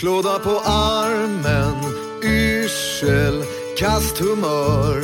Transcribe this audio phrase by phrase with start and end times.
[0.00, 1.74] Klåda på armen,
[2.24, 3.44] yrsel,
[3.78, 5.02] kast humör.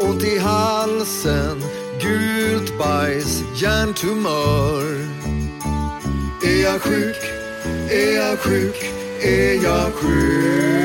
[0.00, 1.62] Ont i halsen,
[2.00, 4.84] gult bajs, hjärntumör.
[6.44, 7.16] Är jag sjuk?
[7.90, 8.76] Är jag sjuk?
[9.22, 10.76] Är jag sjuk?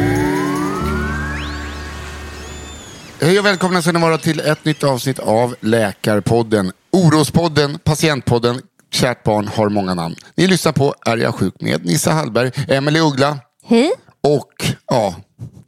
[3.21, 6.71] Hej och välkomna ska ni vara till ett nytt avsnitt av Läkarpodden.
[6.91, 8.61] Orospodden, Patientpodden,
[8.91, 10.15] kärt barn har många namn.
[10.35, 13.91] Ni lyssnar på Är jag sjuk med Nissa Hallberg, Emelie Uggla Hej.
[14.23, 15.15] och ja,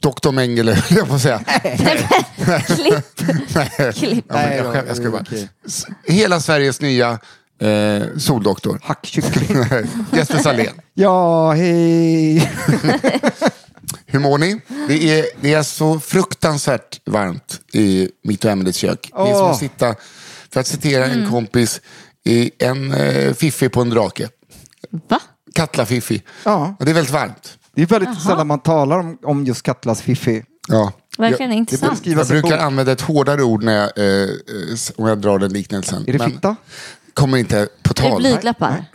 [0.00, 1.40] Doktor Mengele, jag att säga.
[2.66, 3.04] Klipp.
[3.54, 4.24] Nej, Klipp.
[4.28, 5.24] Ja, men jag, skäm- jag ska bara.
[5.66, 7.18] S- Hela Sveriges nya
[7.60, 8.80] eh, soldoktor.
[8.82, 9.58] Hackkyckling.
[10.12, 10.72] Jesper Salén.
[10.94, 12.50] Ja, hej.
[14.06, 14.60] Hur mår ni?
[14.88, 19.10] Det är, det är så fruktansvärt varmt i mitt och Emelies kök.
[19.16, 19.94] Det är som att sitta,
[20.52, 21.80] för att citera en kompis,
[22.24, 24.28] i en eh, fiffi på en drake.
[25.08, 25.20] Va?
[25.54, 26.22] Katla Fiffi.
[26.44, 26.76] Ja.
[26.78, 27.58] Och det är väldigt varmt.
[27.74, 30.44] Det är väldigt sällan man talar om, om just Katlas Fiffi.
[30.68, 30.92] Ja.
[31.18, 32.06] Verkligen jag, intressant.
[32.06, 34.28] jag en brukar använda ett hårdare ord när jag, eh,
[34.96, 36.04] om jag drar den liknelsen.
[36.06, 36.56] Är det Men fitta?
[37.14, 38.20] kommer inte på tal.
[38.20, 38.84] blygdläppar?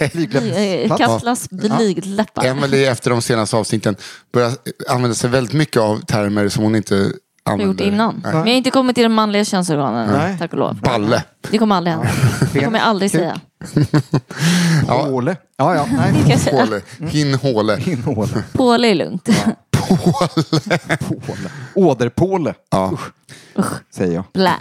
[0.00, 0.96] Eh?
[0.96, 2.44] Katlas blygdläppar.
[2.44, 3.96] Emelie efter de senaste avsnitten
[4.32, 4.52] börjar
[4.88, 7.12] använda sig väldigt mycket av termer som hon inte
[7.44, 7.66] använder.
[7.66, 8.20] gjort innan.
[8.24, 8.32] Nej.
[8.32, 10.36] Men jag har inte kommit till de manliga könsorganen, Nej.
[10.38, 10.80] tack och lov.
[10.80, 11.24] Balle.
[11.50, 12.10] Det kommer aldrig hända.
[12.52, 13.40] Det kommer jag aldrig säga.
[14.88, 15.36] Håle.
[15.56, 15.86] Ja, ja.
[15.92, 16.24] Nej.
[16.28, 16.64] Jag säga.
[16.64, 16.80] Håle.
[18.52, 19.28] Påle är lugnt.
[20.98, 21.50] Påle.
[21.74, 22.54] Åderpåle.
[22.70, 22.98] Ja.
[23.94, 24.24] Säger jag.
[24.32, 24.54] Blä.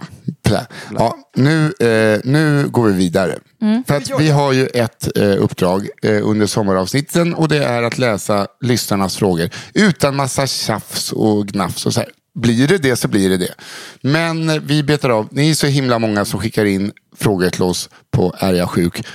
[0.44, 0.68] Plä.
[0.98, 3.36] Ja, nu, eh, nu går vi vidare.
[3.62, 3.84] Mm.
[3.84, 7.98] För att vi har ju ett eh, uppdrag eh, under sommaravsnitten och det är att
[7.98, 12.10] läsa lyssnarnas frågor utan massa tjafs och gnafs och så här.
[12.40, 13.54] Blir det det så blir det det.
[14.02, 15.28] Men vi betar av.
[15.32, 19.06] Ni är så himla många som skickar in frågor till oss på Är jag sjuk?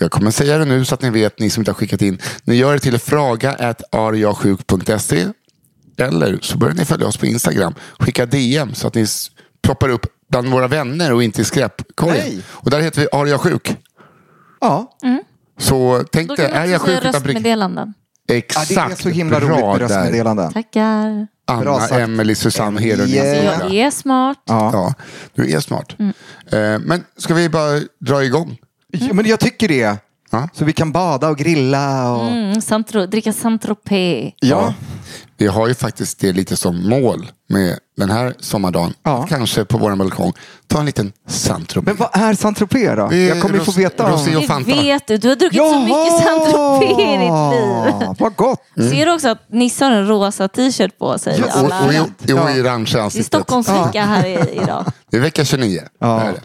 [0.00, 2.18] Jag kommer säga det nu så att ni vet, ni som inte har skickat in.
[2.44, 5.26] Ni gör det till fraga.arjagsjuk.se
[5.98, 7.74] eller så börjar ni följa oss på Instagram.
[7.98, 9.06] Skicka DM så att ni
[9.62, 12.24] ploppar upp bland våra vänner och inte i skräpkorgen.
[12.26, 12.40] Nej.
[12.48, 13.76] Och där heter vi jag sjuk?
[14.60, 14.96] Ja.
[15.58, 17.24] Så tänk dig, är jag sjuk utan prick?
[17.34, 17.94] röstmeddelanden.
[18.26, 18.68] ja, Exakt.
[18.68, 19.78] det är så himla roligt med där.
[19.78, 20.52] röstmeddelanden.
[20.52, 21.26] Tackar.
[21.48, 21.88] Anna.
[21.88, 23.10] Emelie, Susanne, Hedlund.
[23.10, 23.60] Yeah.
[23.60, 24.38] Jag är smart.
[24.44, 24.70] Ja.
[24.72, 24.94] Ja,
[25.34, 25.96] du är smart.
[25.98, 26.12] Mm.
[26.52, 28.58] Eh, Men ska vi bara dra igång?
[28.92, 29.96] Ja, men jag tycker det.
[30.30, 30.48] Ja.
[30.52, 32.12] Så vi kan bada och grilla.
[32.12, 32.26] Och...
[32.30, 34.32] Mm, Santro, dricka Saint-Tropez.
[34.40, 34.74] Ja.
[35.36, 38.94] Vi har ju faktiskt det lite som mål med den här sommardagen.
[39.02, 39.26] Ja.
[39.28, 40.32] Kanske på vår balkong.
[40.66, 41.82] Ta en liten Saint-Tropez.
[41.86, 43.08] Men vad är Saint-Tropez då?
[43.08, 44.10] Det är Jag kommer ju få ros- veta.
[44.10, 44.70] rosé och Det Fanta.
[44.82, 45.16] vet du.
[45.18, 48.14] Du har druckit så mycket Saint-Tropez i ditt liv.
[48.18, 48.60] Vad gott.
[48.76, 51.36] Ser du också att Nisse har en rosa t-shirt på sig?
[51.40, 53.26] Ja, Och, Alla- och, i- i orange Det är ansiktet.
[53.26, 54.84] Stockholmsvecka här i, idag.
[55.10, 55.80] Det är vecka 29.
[56.00, 56.06] Ja.
[56.06, 56.40] Det är det.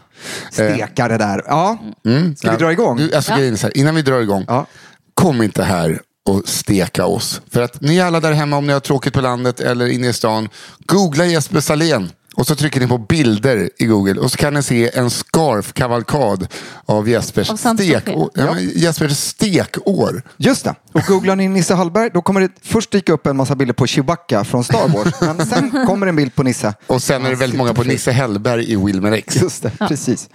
[0.52, 1.42] Stekare där.
[1.46, 1.78] Ja.
[2.06, 2.36] Mm.
[2.36, 2.96] Ska vi dra igång?
[2.96, 3.36] Du, alltså, Ja.
[3.36, 4.66] här, innan vi drar igång, Ja.
[5.14, 7.40] kom inte här och steka oss.
[7.50, 10.12] För att ni alla där hemma, om ni har tråkigt på landet eller inne i
[10.12, 10.48] stan,
[10.86, 12.10] googla Jesper Salén.
[12.36, 16.46] Och så trycker ni på bilder i Google och så kan ni se en scarf-kavalkad
[16.86, 18.00] av Jespers, Av Saint-Tropez.
[18.00, 18.30] stekår.
[18.34, 18.60] Ja.
[18.60, 20.22] Jespers stekår.
[20.36, 20.74] Just det.
[20.92, 23.86] Och googlar ni Nisse Hallberg då kommer det först dyka upp en massa bilder på
[23.86, 25.14] Chewbacca från Star Wars.
[25.36, 26.74] Men sen kommer en bild på Nisse.
[26.86, 29.36] Och sen är det väldigt många på Nisse Hellberg i Wilmer X.
[29.42, 30.28] Just det, precis.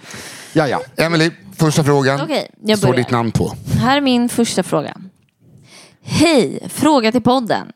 [0.52, 0.82] Ja, ja.
[0.96, 2.20] Emily, första frågan.
[2.20, 3.56] Okej, jag Står ditt namn på.
[3.80, 4.96] Här är min första fråga.
[6.02, 7.66] Hej, fråga till podden.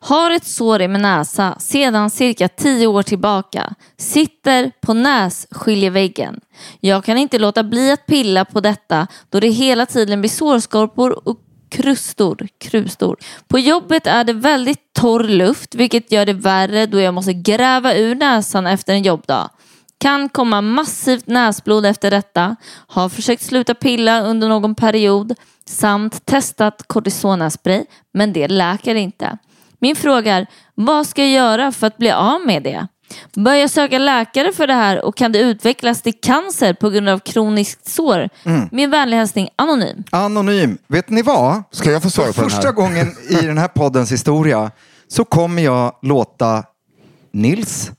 [0.00, 3.74] Har ett sår i min näsa sedan cirka tio år tillbaka.
[3.96, 6.40] Sitter på nässkiljeväggen.
[6.80, 11.28] Jag kan inte låta bli att pilla på detta då det hela tiden blir sårskorpor
[11.28, 11.38] och
[11.70, 13.16] krustor, krustor.
[13.48, 17.94] På jobbet är det väldigt torr luft vilket gör det värre då jag måste gräva
[17.94, 19.50] ur näsan efter en jobbdag.
[19.98, 22.56] Kan komma massivt näsblod efter detta.
[22.86, 25.34] Har försökt sluta pilla under någon period
[25.66, 29.38] samt testat kortisonspray men det läker inte.
[29.80, 32.86] Min fråga är, vad ska jag göra för att bli av med det?
[33.36, 37.08] Bör jag söka läkare för det här och kan det utvecklas till cancer på grund
[37.08, 38.28] av kroniskt sår?
[38.72, 40.04] Min vänliga hälsning Anonym.
[40.10, 40.78] Anonym.
[40.88, 41.62] Vet ni vad?
[41.70, 42.56] Ska jag få svara För på den här?
[42.56, 44.70] första gången i den här poddens historia
[45.08, 46.64] så kommer jag låta
[47.32, 47.90] Nils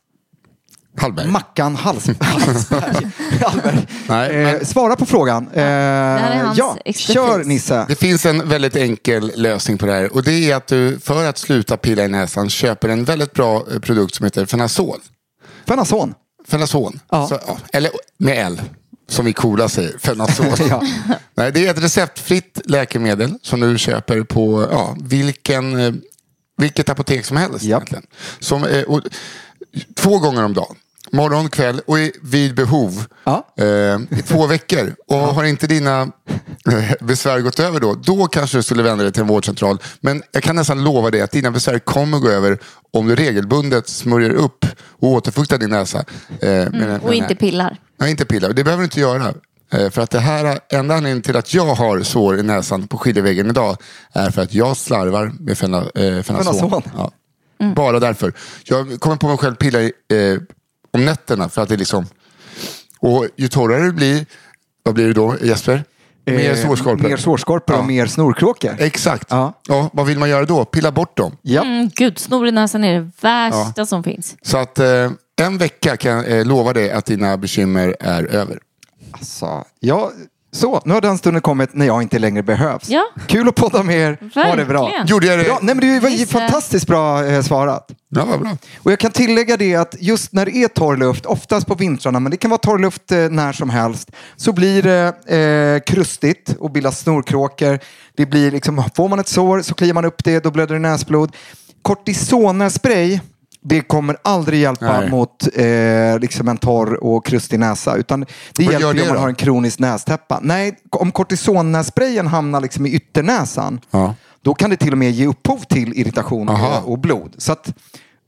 [0.98, 1.28] Hallberg.
[1.28, 3.08] Mackan Hals, Hallsberg,
[3.42, 5.48] Hallberg Nej, eh, men- svara på frågan.
[5.54, 7.14] Eh, här är hans ja, expertis.
[7.14, 7.86] kör Nisse.
[7.88, 11.26] Det finns en väldigt enkel lösning på det här och det är att du för
[11.26, 15.00] att sluta pilla i näsan köper en väldigt bra eh, produkt som heter Fenazol.
[15.68, 16.14] Fenason.
[16.48, 17.00] Fenazon.
[17.12, 17.28] Ja.
[17.28, 18.62] Så, ja, eller med L,
[19.10, 19.98] som vi coola säger.
[19.98, 20.48] Fenazol.
[20.70, 20.82] Ja.
[21.36, 25.94] Nej, det är ett receptfritt läkemedel som du köper på ja, vilken, eh,
[26.58, 27.66] vilket apotek som helst.
[28.40, 29.02] Som, och,
[29.96, 30.76] två gånger om dagen.
[31.14, 33.06] Morgon, kväll och i- vid behov.
[33.24, 33.48] Ja.
[33.58, 33.66] Eh,
[34.20, 34.96] I två veckor.
[35.08, 36.02] Och har inte dina
[36.72, 39.78] eh, besvär gått över då, då kanske du skulle vända dig till en vårdcentral.
[40.02, 42.60] Men jag kan nästan lova dig att dina besvär kommer gå över
[42.94, 44.66] om du regelbundet smörjer upp
[45.00, 46.04] och återfuktar din näsa.
[46.42, 47.78] Eh, Mm, Och den inte pillar.
[47.98, 48.54] Ja, inte pillar.
[48.54, 49.34] Det behöver du inte göra.
[49.74, 52.98] Eh, För att det här, enda anledningen till att jag har sår i näsan på
[52.98, 53.78] skiljeväggen idag
[54.14, 56.82] är för att jag slarvar med fena, eh, Fenazon.
[56.98, 57.12] Ja.
[57.76, 58.34] Bara därför.
[58.64, 60.42] Jag kommer på mig själv pilla i, eh,
[60.92, 62.06] om nätterna för att det liksom...
[63.00, 64.26] Och ju torrare det blir,
[64.84, 65.84] vad blir det då Jesper?
[66.26, 67.10] Mer Eh, sårskorpor.
[67.10, 67.86] Mer sårskorpor och Ja.
[67.86, 68.76] mer snorkråkor.
[68.80, 69.28] Exakt.
[69.30, 69.54] Ja.
[69.68, 69.90] Ja.
[69.94, 70.66] vad vill man göra då?
[70.66, 71.38] Pilla bort dem.
[71.42, 71.62] Ja.
[71.62, 74.36] Mm, gud, snor i näsan är det värsta som finns.
[74.42, 75.12] Så att eh,
[75.42, 78.60] en vecka kan jag eh, lova dig att dina bekymmer är över.
[79.12, 80.12] Alltså, ja,
[80.54, 82.90] så, nu har den stunden kommit när jag inte längre behövs.
[82.90, 83.04] Ja.
[83.28, 84.18] Kul att podda med er.
[84.36, 84.84] Ha det bra.
[84.84, 85.08] Verkligen.
[85.08, 85.48] Gjorde jag det?
[85.48, 86.40] Ja, nej, men det var ju Nisse.
[86.40, 87.88] fantastiskt bra eh, svarat.
[88.10, 88.58] Ja, vad bra.
[88.78, 92.20] Och jag kan tillägga det att just när det är torr luft, oftast på vintrarna,
[92.20, 96.56] men det kan vara torr luft eh, när som helst, så blir det eh, krustigt
[96.60, 97.80] och bildas snorkråkor.
[98.18, 100.80] Det blir liksom, får man ett sår så kliar man upp det, då blöder det
[100.80, 101.36] näsblod.
[101.82, 103.20] Kortisonspray,
[103.64, 105.10] det kommer aldrig hjälpa Nej.
[105.10, 107.96] mot eh, liksom en torr och krustig näsa.
[107.96, 109.22] Utan det Vad hjälper det om man då?
[109.22, 110.40] har en kronisk nästäppa.
[110.44, 114.16] Nej, om kortisonsprayen hamnar liksom i ytternäsan, Ja.
[114.42, 116.80] då kan det till och med ge upphov till irritation Aha.
[116.80, 117.36] och, och blod.
[117.38, 117.74] Så att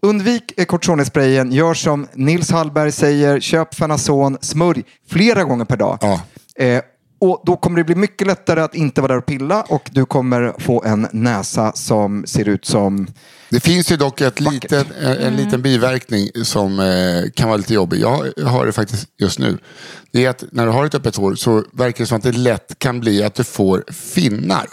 [0.01, 5.97] undvik eh, kortisonsprayen, gör som Nils Hallberg säger, köp Fenazon, smörj flera gånger per dag.
[6.01, 6.21] Ja.
[6.63, 6.81] Eh,
[7.19, 10.05] och då kommer det bli mycket lättare att inte vara där och pilla och du
[10.05, 13.07] kommer få en näsa som ser ut som...
[13.53, 17.73] Det finns ju dock ett litet, en, en liten biverkning som eh, kan vara lite
[17.73, 17.99] jobbig.
[17.99, 19.57] Jag har det faktiskt just nu.
[20.11, 22.31] Det är att när du har ett öppet hår så verkar det som att det
[22.31, 24.65] lätt kan bli att du får finnar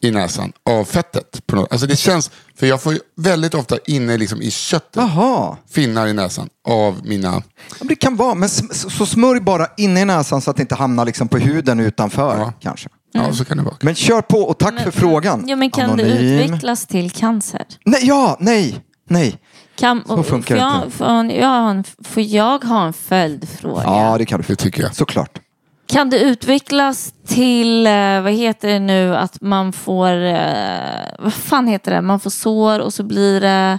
[0.00, 1.46] i näsan av fettet.
[1.46, 1.72] På något.
[1.72, 6.12] Alltså det känns, för jag får väldigt ofta inne liksom i köttet Jaha, finnar i
[6.12, 7.42] näsan av mina...
[7.80, 8.34] Ja, det kan vara.
[8.34, 11.80] Men så smörj bara inne i näsan så att det inte hamnar liksom på huden
[11.80, 12.52] utanför Ja.
[12.60, 12.88] kanske.
[13.16, 13.76] Ja, så kan det vara.
[13.80, 15.44] Men kör på och tack för frågan.
[15.48, 16.40] Ja, men kan det Anonym.
[16.40, 17.64] utvecklas till cancer?
[17.84, 19.38] Nej, ja, nej, nej.
[19.78, 20.96] Kan, Så funkar får det jag, inte.
[20.96, 21.06] får,
[21.40, 23.82] jag ha en, får jag ha en följdfråga?
[23.84, 24.46] Ja, det kan du.
[24.48, 24.94] Det tycker jag.
[24.94, 25.38] Såklart.
[25.86, 30.38] Kan det utvecklas till, eh, vad heter det nu, att man får, eh,
[31.18, 33.78] vad fan heter det, man får sår och så blir det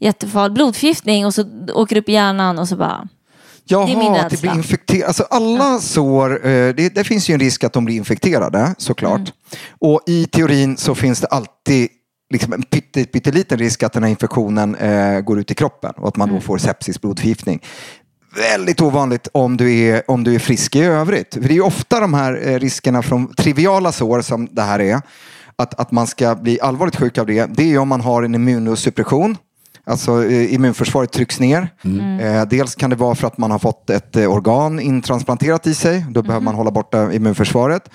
[0.00, 3.08] jättefarligt, blodförgiftning och så åker det upp i hjärnan och så bara,
[3.70, 5.06] är min Jaha, att det blir infekterat.
[5.06, 9.18] Alltså alla sår, eh, det, det finns ju en risk att de blir infekterade såklart.
[9.18, 9.32] Mm.
[9.78, 11.88] Och i teorin så finns det alltid
[12.30, 16.08] liksom en pytte, pytteliten risk att den här infektionen eh, går ut i kroppen och
[16.08, 16.40] att man Mm.
[16.40, 17.62] då får sepsis, blodförgiftning.
[18.52, 21.34] Väldigt ovanligt om du, är, om du är frisk i övrigt.
[21.34, 24.80] För det är ju ofta de här eh, riskerna från triviala sår som det här
[24.80, 25.00] är.
[25.58, 27.46] Att, att man ska bli allvarligt sjuk av det.
[27.46, 29.36] Det är om man har en immunosuppression.
[29.90, 31.68] Alltså eh, immunförsvaret trycks ner.
[32.20, 35.74] Eh, dels kan det vara för att man har fått ett eh, organ intransplanterat i
[35.74, 36.06] sig.
[36.10, 37.90] Då behöver man hålla borta immunförsvaret.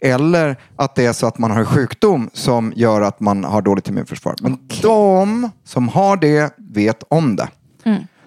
[0.00, 3.62] Eller att det är så att man har en sjukdom som gör att man har
[3.62, 4.34] dåligt immunförsvar.
[4.42, 7.48] Men de som har det vet om det.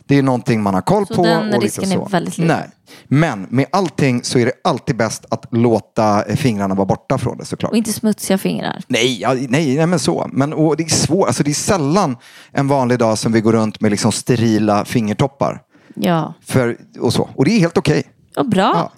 [0.08, 1.24] Det är någonting man har koll Så på.
[1.24, 2.06] den och lite risken är så.
[2.06, 2.58] väldigt liten.
[2.58, 2.70] Nej.
[3.08, 7.38] Men med allting så är det alltid bäst att låta eh, fingrarna vara borta från
[7.38, 7.72] det såklart.
[7.72, 8.82] och inte smutsiga fingrar.
[8.88, 10.30] Nej, ja, nej, nej, men så.
[10.34, 11.28] Men och det är svårt.
[11.28, 12.18] Alltså, det är sällan
[12.52, 15.62] en vanlig dag som vi går runt med liksom sterila fingertoppar.
[15.96, 17.30] Ja, För, och, så.
[17.36, 18.04] och det är helt okej.
[18.38, 18.72] och bra.
[18.76, 18.92] Ja.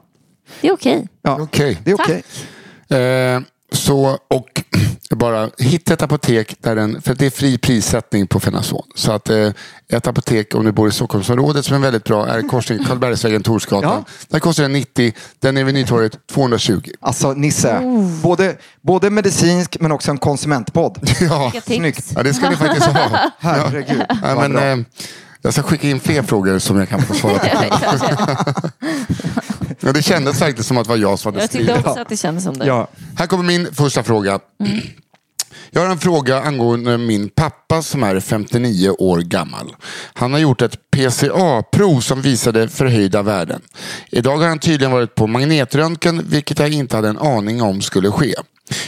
[0.62, 1.08] Det är okej.
[1.22, 1.80] Ja, Okej.
[1.84, 2.24] det är okej.
[2.90, 4.64] Eh, så, och
[5.16, 8.84] bara hitta ett apotek där den, för det är fri prissättning på Fenason.
[8.96, 9.50] Så att eh,
[9.90, 14.04] ett apotek om du bor i Stockholmsområdet som är väldigt bra är korsning Karlbergsvägen, Torsgatan.
[14.08, 14.14] Ja.
[14.28, 16.82] Där kostar den 90, den är vid Nytorget 220.
[17.02, 18.22] Alltså Nisse, Oh.
[18.22, 21.10] både, både medicinsk men också en konsumentpodd.
[21.22, 21.52] Ja.
[21.66, 22.12] Snyggt.
[22.16, 23.32] ja det ska ni faktiskt ha.
[23.40, 24.04] Herregud.
[24.10, 24.64] Ja, vad men, bra.
[24.64, 24.78] eh,
[25.42, 28.70] jag ska skicka in fler frågor som jag kan få svara på.
[29.82, 32.10] Ja, det kändes verkligen som att det var jag som hade Jag tyckte också att
[32.10, 32.66] det kändes som det.
[32.66, 32.88] ja.
[33.18, 34.40] Här kommer min första fråga.
[35.72, 39.76] Jag har en fråga angående min pappa som är 59 år gammal.
[40.14, 43.62] Han har gjort ett PCA-prov som visade förhöjda värden.
[44.10, 48.12] Idag har han tydligen varit på magnetröntgen vilket jag inte hade en aning om skulle
[48.12, 48.36] ske.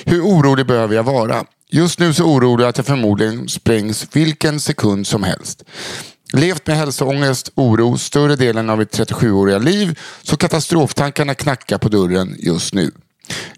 [0.05, 1.43] Hur orolig behöver jag vara?
[1.69, 5.63] Just nu så orolig att jag förmodligen sprängs vilken sekund som helst.
[6.35, 12.35] Levt med hälsoångest, oro större delen av mitt 37-åriga liv så katastroftankarna knackar på dörren
[12.39, 12.91] just nu.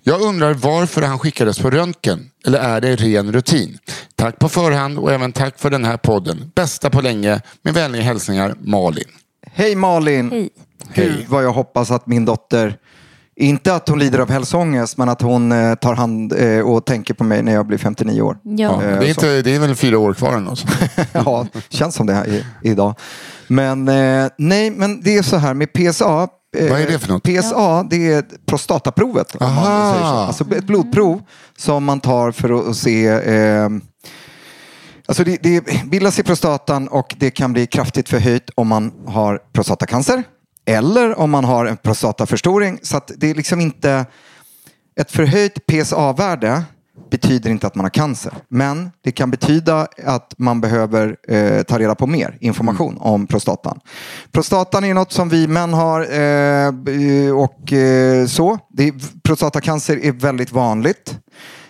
[0.04, 2.30] Jag undrar varför han skickades på röntgen.
[2.46, 3.78] Eller är det ren rutin?
[4.16, 6.52] Tack på förhand och även tack för den här podden.
[6.56, 7.42] Bästa på länge.
[7.62, 9.08] Med vänliga hälsningar Malin.
[9.52, 10.32] Hej Malin!
[10.32, 10.50] Hej.
[10.94, 12.78] Gud vad jag hoppas att min dotter,
[13.38, 17.14] inte att hon lider av hälsoångest, men att hon eh, tar hand eh, och tänker
[17.14, 18.38] på mig när jag blir 59 år.
[18.44, 18.90] Ja, Ja.
[18.90, 20.66] det, är inte, det är väl fyra år kvar sånt.
[21.12, 22.96] ja, känns som det här i, idag.
[23.48, 26.28] Men eh, nej, men det är så här med PSA.
[26.58, 27.24] eh, Vad är det för något?
[27.24, 29.36] PSA, det är prostataprovet.
[29.36, 29.94] Om man Aha.
[29.94, 30.16] säger så.
[30.18, 31.22] Alltså ett blodprov
[31.58, 33.70] som man tar för att, att se eh,
[35.08, 39.40] Alltså det, det bildas i prostatan och det kan bli kraftigt förhöjt om man har
[39.54, 40.24] prostatacancer
[40.66, 42.80] eller om man har en prostataförstoring.
[42.84, 44.06] Så att det är liksom inte
[44.96, 46.64] ett förhöjt PSA-värde
[47.12, 48.34] betyder inte att man har cancer.
[48.50, 53.80] Men det kan betyda att man behöver eh, ta reda på mer information om prostatan.
[54.32, 58.60] Prostatan är något som vi män har eh, och eh, så.
[58.70, 58.94] Det är,
[59.24, 61.20] prostatacancer är väldigt vanligt.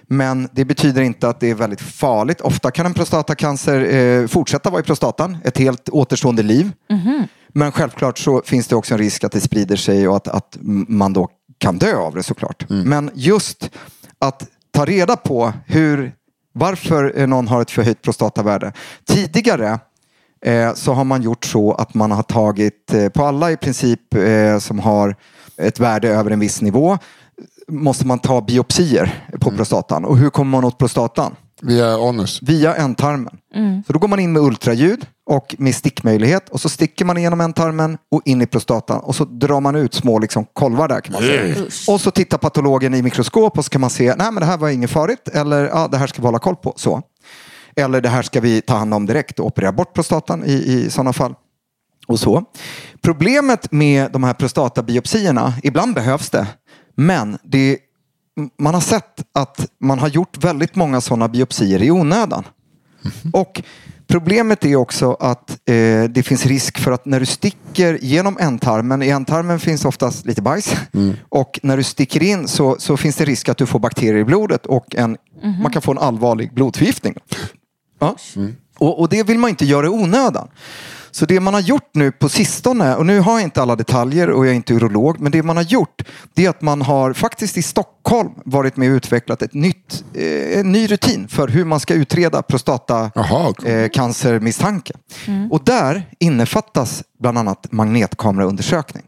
[0.08, 2.42] Men det betyder inte att det är väldigt farligt.
[2.42, 6.72] Ofta kan en prostatacancer eh, fortsätta vara i prostatan ett helt återstående liv.
[7.58, 10.58] Men självklart så finns det också en risk att det sprider sig och att, att
[10.88, 12.66] man då kan dö av det såklart.
[12.70, 13.70] Men just
[14.20, 16.12] att ta reda på hur,
[16.54, 18.74] varför någon har ett förhöjt prostatavärde.
[19.08, 19.80] Tidigare
[20.46, 24.14] eh, så har man gjort så att man har tagit eh, på alla i princip
[24.14, 25.16] eh, som har
[25.58, 26.98] ett värde över en viss nivå
[27.72, 30.06] måste man ta biopsier på prostatan.
[30.06, 31.36] Och hur kommer man åt prostatan?
[31.62, 32.40] Via anus.
[32.42, 33.38] Via ändtarmen.
[33.88, 37.42] Så då går man in med ultraljud och med stickmöjlighet och så sticker man igenom
[37.42, 41.14] ändtarmen och in i prostatan och så drar man ut små liksom, kolvar där kan
[41.14, 41.66] man säga.
[41.66, 41.90] Usch.
[41.90, 44.58] Och så tittar patologen i mikroskop och så kan man se, nej men det här
[44.58, 46.74] var inget farligt eller ja, det här ska vi hålla koll på.
[46.76, 47.02] Så.
[47.76, 50.90] Eller det här ska vi ta hand om direkt och operera bort prostatan i, i
[50.90, 51.34] sådana fall.
[52.08, 52.44] Och så.
[53.02, 56.48] Problemet med de här prostatabiopsierna, ibland behövs det,
[56.96, 57.78] men det,
[58.60, 62.44] man har sett att man har gjort väldigt många sådana biopsier i onödan.
[63.34, 63.62] Och
[64.08, 69.04] Problemet är också att eh, det finns risk för att när du sticker genom ändtarmen,
[69.04, 70.76] i ändtarmen finns oftast lite bajs
[71.30, 74.24] och när du sticker in så, så finns det risk att du får bakterier i
[74.24, 75.18] blodet och en,
[75.62, 77.16] man kan få en allvarlig blodförgiftning.
[78.00, 78.16] Ja.
[78.78, 80.48] Och, och det vill man inte göra i onödan.
[81.16, 84.30] Så det man har gjort nu på sistone, och nu har jag inte alla detaljer
[84.30, 86.02] och jag är inte urolog, men det man har gjort
[86.34, 90.60] det är att man har faktiskt i Stockholm varit med och utvecklat ett nytt, eh,
[90.60, 92.44] en ny rutin för hur man ska utreda cool.
[92.44, 93.84] prostatacancermisstanke.
[93.84, 94.94] Eh, cancermisstanke.
[95.52, 99.04] Och där innefattas bland annat magnetkameraundersökning.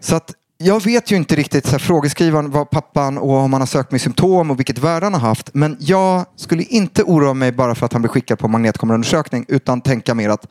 [0.00, 3.62] Så att jag vet ju inte riktigt så här, frågeskrivaren vad pappan och om han
[3.62, 5.50] har sökt med symptom och vilket värde han har haft.
[5.54, 9.80] Men jag skulle inte oroa mig bara för att han blir skickad på magnetkameraundersökning utan
[9.80, 10.46] tänka mer att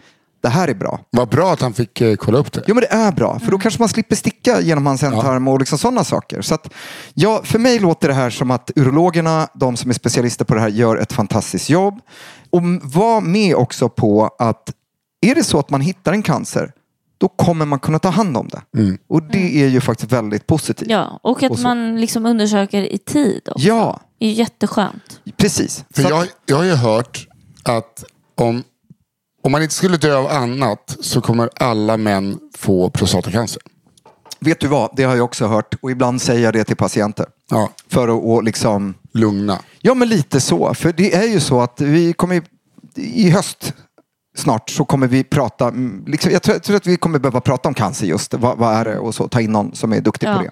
[0.46, 1.00] det här är bra.
[1.10, 2.64] Vad bra att han fick eh, kolla upp det.
[2.68, 5.60] Jo men det är bra, för då kanske man slipper sticka genom hans ändtarm och
[5.60, 6.42] liksom sådana saker.
[6.42, 6.74] Så att,
[7.14, 10.62] ja, för mig låter det här som att urologerna, de som är specialister på det
[10.62, 12.00] här, gör ett fantastiskt jobb.
[12.50, 14.74] Och var med också på att
[15.22, 16.72] är det så att man hittar en cancer,
[17.18, 18.62] då kommer man kunna ta hand om det.
[19.10, 20.90] Och det är ju faktiskt väldigt positivt.
[20.90, 23.68] Ja, och att Och man liksom undersöker i tid också.
[23.68, 25.22] Ja, Det är ju jätteskönt.
[25.38, 25.86] precis.
[25.96, 27.28] För Så jag, jag har ju hört
[27.64, 28.04] att
[28.36, 28.64] om,
[29.46, 33.62] om man inte skulle dö av annat så kommer alla män få prostatacancer.
[34.40, 37.26] vet du vad, det har jag också hört och ibland säger jag det till patienter.
[37.50, 39.60] Ja, För att och liksom lugna.
[39.82, 40.74] Ja, men lite så.
[40.74, 42.44] För det är ju så att vi kommer
[42.96, 43.74] i höst
[44.38, 45.74] snart så kommer vi prata,
[46.06, 48.76] liksom, jag, tror, jag tror att vi kommer behöva prata om cancer just, vad, vad
[48.76, 50.36] är det och så, ta in någon som är duktig Ja.
[50.36, 50.52] på det.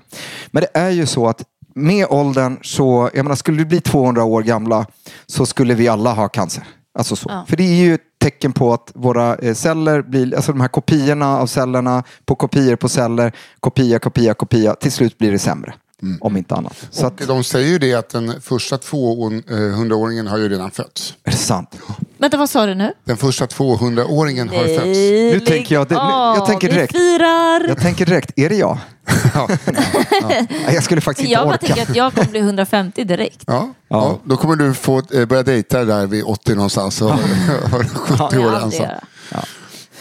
[0.52, 1.44] Men det är ju så att
[1.76, 4.86] med åldern så, jag menar skulle vi bli 200 år gamla
[5.26, 6.64] så skulle vi alla ha cancer.
[6.94, 7.30] Alltså så.
[7.30, 7.46] Ja.
[7.48, 10.68] För det är ju ett tecken på att våra eh, celler blir, alltså de här
[10.68, 15.74] kopiorna av cellerna på kopior på celler, kopia, kopia, kopia, till slut blir det sämre.
[16.22, 16.88] Om inte annat.
[16.92, 21.14] Så att, Och de säger ju det att den första 200-åringen har ju redan fötts.
[21.24, 21.76] är det sant?
[22.18, 22.94] Vänta, vad sa du nu?
[23.06, 24.86] Den första 200-åringen har fötts.
[24.86, 26.96] Nu tänker jag- det- jag tänker direkt.
[26.96, 27.68] Vi firar!
[27.68, 28.78] Jag tänker direkt, är det jag?
[29.34, 29.48] Ja.
[30.22, 31.58] Nej, Jag skulle faktiskt inte Jag orka.
[31.58, 33.44] tänker att jag kommer bli 150 direkt.
[33.48, 33.70] Ja.
[33.88, 34.20] Ja.
[34.24, 37.10] Då kommer du få eh, börja dejta där vid 80 någonstans och
[37.72, 38.72] har 70 Det år kan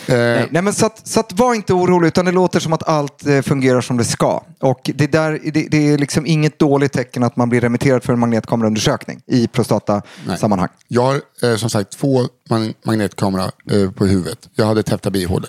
[0.09, 2.73] Eh, Nej, nej, men så, att, så att var inte orolig, utan det låter som
[2.73, 4.43] att allt eh, fungerar som det ska.
[4.61, 8.13] Och det, där, det, det är liksom inget dåligt tecken att man blir remitterad för
[8.13, 10.69] en magnetkameraundersökning i prostatasammanhang.
[10.89, 14.49] Jag har eh, som sagt två mag- magnetkamera eh, på huvudet.
[14.55, 15.49] Jag hade täppta bihålor.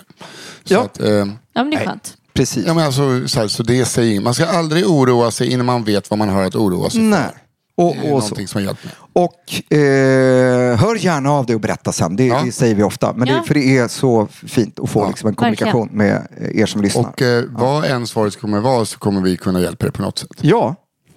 [0.64, 0.82] Så Ja.
[0.84, 2.16] att, eh, Ja, men det är skönt.
[2.32, 2.64] Precis.
[2.66, 4.20] ja, men alltså, så, här, så det säger.
[4.20, 7.20] Man ska aldrig oroa sig innan man vet vad man har att oroa sig Nej.
[7.22, 7.40] för.
[7.76, 8.28] Och, Det är och, så.
[8.28, 8.94] någonting som har hjälpt mig.
[9.12, 12.16] och eh, hör gärna av dig och berätta sen.
[12.16, 12.42] Det, Ja.
[12.44, 13.12] det säger vi ofta.
[13.12, 13.34] Men Ja.
[13.36, 16.82] det, för det är så fint att få liksom en kommunikation med eh, er som
[16.82, 17.02] lyssnar.
[17.08, 20.18] Och eh, vad än svaret kommer vara så kommer vi kunna hjälpa dig på något
[20.18, 20.30] sätt.
[20.40, 20.74] ja,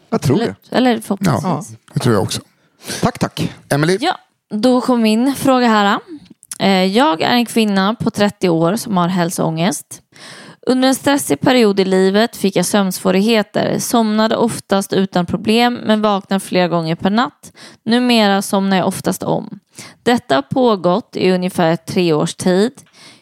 [0.10, 0.56] jag tror det.
[0.72, 1.44] Eller, eller förhoppningsvis.
[1.44, 2.42] Ja, det tror jag också.
[3.02, 3.54] Tack, tack.
[3.70, 3.98] Emily?
[4.02, 4.16] Ja,
[4.50, 6.00] då kom min fråga här.
[6.60, 10.02] Eh, Jag är en kvinna på 30 år som har hälsoångest.
[10.70, 16.40] Under en stressig period i livet fick jag sömnsvårigheter, somnade oftast utan problem men vaknar
[16.40, 17.52] flera gånger per natt.
[17.84, 19.60] Numera somnar jag oftast om.
[20.04, 22.72] Detta har pågått i ungefär tre års tid.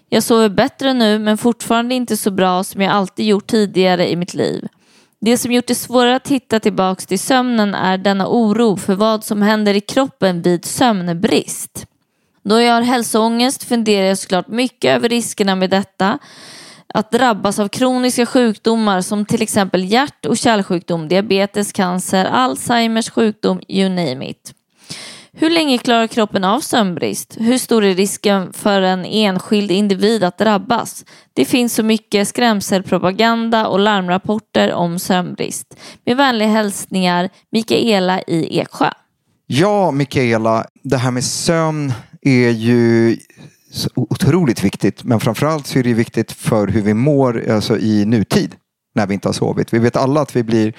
[0.10, 4.16] Jag sover bättre nu men fortfarande inte så bra som jag alltid gjort tidigare i
[4.16, 4.68] mitt liv.
[5.22, 9.24] Det som gjort det svårare att hitta tillbaks till sömnen är denna oro för vad
[9.24, 11.86] som händer i kroppen vid sömnbrist.
[12.44, 16.20] Då jag har hälsoångest funderar jag såklart mycket över riskerna med detta.
[16.96, 23.62] Att drabbas av kroniska sjukdomar som till exempel hjärt och kärlsjukdom, diabetes, cancer, Alzheimers sjukdom,
[23.68, 24.54] you name it.
[25.32, 27.38] Hur länge klarar kroppen av sömnbrist?
[27.40, 31.06] Hur stor är risken för en enskild individ att drabbas?
[31.34, 35.78] Det finns så mycket skrämselpropaganda och larmrapporter om sömnbrist.
[36.06, 38.90] Med vänliga hälsningar Mikaela i Eksjö.
[39.48, 43.18] Ja, Mikaela, det här med sömn är ju
[43.96, 45.04] otroligt viktigt.
[45.04, 48.56] Men framförallt så är det viktigt för hur vi mår alltså i nutid
[48.96, 49.74] när vi inte har sovit.
[49.74, 50.74] Vi vet alla att vi blir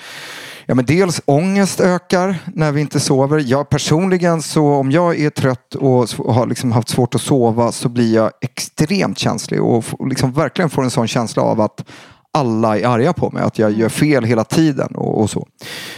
[0.69, 3.43] Ja, men dels ångest ökar när vi inte sover.
[3.47, 7.89] Jag personligen, så om jag är trött och har liksom haft svårt att sova så
[7.89, 11.85] blir jag extremt känslig och liksom verkligen får en sån känsla av att
[12.33, 15.49] alla är arga på mig, att jag gör fel hela tiden och, och så.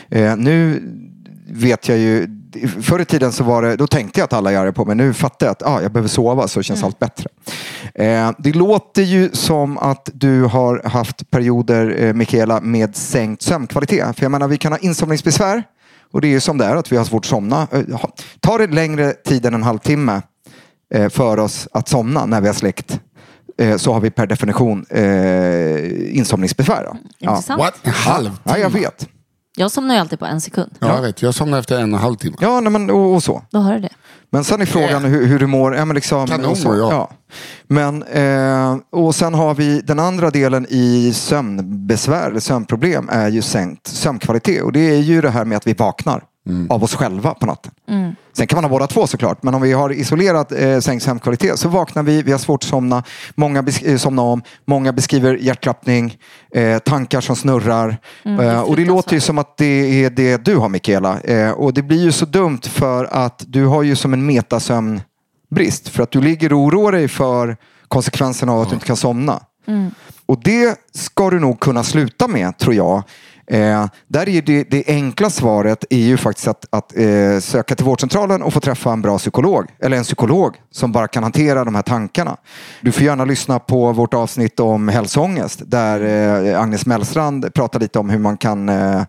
[0.09, 0.83] Eh, nu
[1.51, 2.27] vet jag ju,
[2.83, 4.97] förr i tiden så var det, då tänkte jag att alla är arga på mig.
[4.97, 7.31] Nu fattar jag att ah, jag behöver sova så känns allt bättre.
[7.95, 14.17] Eh, det låter ju som att du har haft perioder, eh, Mikaela, med sänkt sömnkvalitet.
[14.17, 15.63] För jag menar, vi kan ha insomningsbesvär
[16.13, 17.69] och det är ju som det är, att vi har svårt att somna.
[17.73, 17.81] Eh,
[18.41, 20.23] tar det längre tid än en halvtimme
[20.95, 23.01] eh, för oss att somna när vi har släckt
[23.59, 26.85] eh, så har vi per definition eh, insomningsbesvär.
[26.85, 26.97] Ja.
[27.19, 27.61] Intressant.
[27.61, 27.75] What?
[27.83, 28.31] En halv?
[28.45, 29.09] ja, jag vet.
[29.59, 30.71] Jag somnar ju alltid på en sekund.
[30.79, 31.23] Ja, jag vet.
[31.23, 32.37] Jag somnade efter en och en halv timme.
[32.41, 33.43] Ja, nej, men, och, och så.
[33.51, 33.89] Då har du det.
[34.31, 35.75] Men sen är frågan hur, hur du mår.
[35.77, 36.69] Ja, men liksom, Kanon och så.
[36.69, 36.93] mår jag.
[36.93, 37.11] Ja.
[37.69, 43.43] Men, eh, och sen har vi den andra delen i sömnbesvär, eller sömnproblem, är ju
[43.43, 44.63] sänkt sömnkvalitet.
[44.63, 46.71] Och det är ju det här med att vi vaknar Mm.
[46.71, 47.73] av oss själva på natten.
[47.89, 48.13] Mm.
[48.33, 51.59] Sen kan man ha båda två såklart, men om vi har isolerat eh, sänkt sömnkvalitet
[51.59, 53.03] så vaknar vi, vi har svårt att somna,
[53.35, 56.17] många besk- eh, somna om, många beskriver hjärtklappning,
[56.55, 57.97] eh, tankar som snurrar.
[58.25, 61.21] Mm, eh, och det låter ju som att det är det du har Mikaela.
[61.21, 65.89] Eh, och det blir ju så dumt för att du har ju som en metasömnbrist.
[65.89, 67.57] För att du ligger och oroar dig för
[67.89, 69.41] konsekvenserna av att du inte kan somna.
[70.27, 73.03] Och det ska du nog kunna sluta med, tror jag.
[73.51, 77.85] Eh, där är det, det enkla svaret är ju faktiskt att, att eh, söka till
[77.85, 79.67] vårdcentralen och få träffa en bra psykolog.
[79.81, 82.37] Eller en psykolog som bara kan hantera de här tankarna.
[82.81, 86.01] Du får gärna lyssna på vårt avsnitt om hälsoångest där
[86.53, 89.03] eh, Agnes Mellstrand pratar lite om hur man kan eh,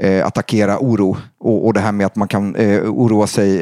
[0.00, 1.16] eh, attackera oro.
[1.40, 3.60] Och, och det här med att man kan eh, oroa sig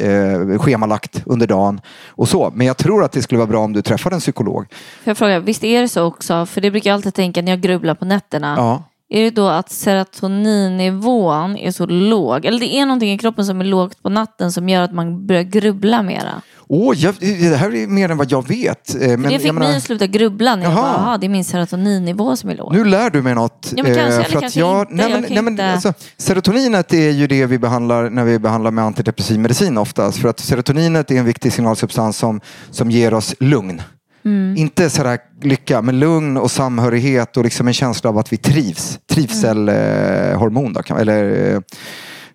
[0.59, 2.51] schemalagt under dagen och så.
[2.53, 4.65] Men jag tror att det skulle vara bra om du träffade en psykolog.
[5.03, 6.45] Får jag fråga, visst är det så också?
[6.45, 8.53] För det brukar jag alltid tänka när jag grubblar på nätterna.
[8.57, 8.83] Ja.
[9.11, 12.45] Är det då att serotoninnivån är så låg?
[12.45, 15.27] Eller det är någonting i kroppen som är lågt på natten som gör att man
[15.27, 16.41] börjar grubbla mera?
[16.71, 18.95] Åh, jag, det här är mer än vad jag vet.
[18.95, 20.81] Eh, Men det fick menar, mig att sluta grubbla när jag Jaha.
[20.81, 22.73] bara, aha, det är min serotoninnivå som är låg.
[22.75, 23.73] nu lär du mig något.
[23.75, 24.93] Ja, men kanske, eh, eller för att kanske jag, inte.
[24.93, 28.23] nej, men, Jag kan nej, men, inte- alltså, serotoninet är ju det vi behandlar när
[28.23, 30.17] vi behandlar med antidepressiv medicin oftast.
[30.17, 32.41] För att serotoninet är en viktig signalsubstans som,
[32.71, 33.81] som ger oss lugn.
[34.29, 34.57] Mm.
[34.57, 38.99] Inte sådär lycka, men lugn och samhörighet och liksom en känsla av att vi trivs.
[39.07, 40.83] Trivselhormon, mm.
[40.89, 41.61] eh, eller eh,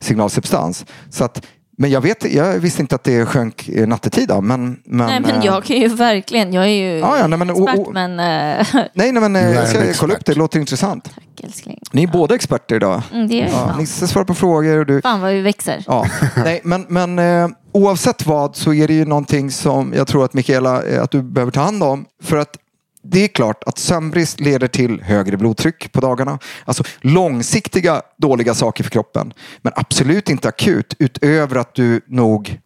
[0.01, 0.85] signalsubstans.
[1.11, 1.47] Så att
[1.79, 4.29] men jag, vet, jag visste inte att det sjönk eh, nattetid.
[4.29, 7.27] Då, men, men, nej, men eh, jag kan ju verkligen, jag är ju Ja, ja,
[7.27, 8.11] nej, men- expert och- och- men...
[8.13, 10.33] eh, Nej, nej men jag ska kolla upp det.
[10.33, 11.05] Det låter intressant.
[11.05, 11.79] tack älskling.
[11.93, 13.03] Ni är båda experter idag.
[13.13, 15.03] Mm, det är Ja, ja, Nisse svarar på frågor och du...
[15.03, 15.85] Fan vad vi växer.
[15.87, 16.07] Ja,
[16.45, 20.35] nej, men, men eh, oavsett vad så är det ju någonting som jag tror att
[20.35, 22.05] Mikaela, eh, att du behöver ta hand om.
[22.23, 22.57] För att
[23.05, 26.39] det är klart att sömnbrist leder till högre blodtryck på dagarna.
[26.65, 29.33] Alltså långsiktiga dåliga saker för kroppen.
[29.63, 32.61] Men absolut inte akut utöver att du nog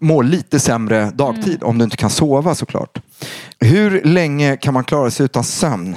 [0.00, 2.98] mår lite sämre dagtid om du inte kan sova såklart.
[3.60, 5.96] Hur länge kan man klara sig utan sömn?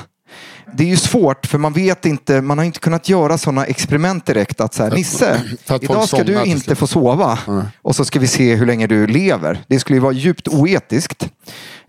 [0.74, 4.26] Det är ju svårt för man vet inte, man har inte kunnat göra sådana experiment
[4.26, 5.42] direkt att så här, Nisse,
[5.82, 7.40] idag ska du inte slut." få sova
[7.82, 9.64] och så ska vi se hur länge du lever.
[9.68, 11.30] Det skulle ju vara djupt oetiskt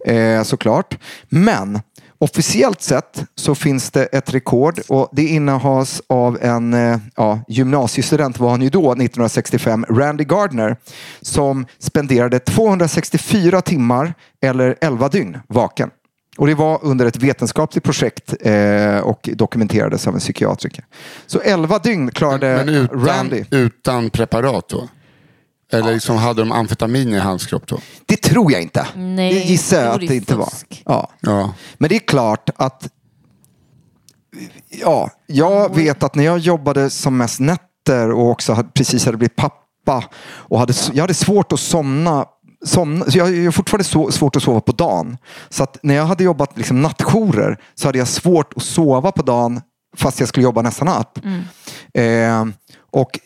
[0.07, 0.99] eh, såklart.
[1.29, 1.81] Men
[2.19, 8.39] officiellt sett så finns det ett rekord och det innehas av en eh, ja, gymnasiestudent
[8.39, 10.77] var han ju då, 1965, Randy Gardner,
[11.21, 15.91] som spenderade 264 timmar eller 11 dygn vaken.
[16.37, 20.85] Och det var under ett vetenskapligt projekt eh, och dokumenterades av en psykiatriker.
[21.27, 23.45] Så 11 dygn klarade Men utan, Randy.
[23.51, 24.89] utan preparat då?
[25.73, 27.79] Eller liksom hade de amfetamin i hans kropp då?
[28.07, 28.87] Det tror jag inte.
[28.97, 30.53] Nej, det gissar jag att det inte var.
[30.85, 31.11] Ja.
[31.21, 31.55] Ja.
[31.79, 32.89] Men det är klart att
[34.69, 39.17] ja, jag vet att när jag jobbade som mest nätter och också hade, precis hade
[39.17, 42.27] blivit pappa och hade, jag hade svårt att somna
[42.65, 45.19] Somna, så jag har fortfarande så, svårt att sova på dagen.
[45.49, 49.23] Så att när jag hade jobbat liksom nattjourer så hade jag svårt att sova på
[49.23, 49.61] dagen
[49.97, 51.19] fast jag skulle jobba nästa natt.
[51.95, 52.45] Eh,
[52.97, 53.19] och